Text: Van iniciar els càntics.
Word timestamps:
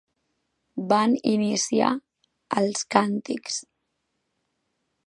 Van 0.93 1.13
iniciar 1.33 1.91
els 2.63 2.83
càntics. 2.97 3.63